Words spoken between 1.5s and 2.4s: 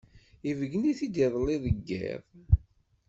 deg yiḍ.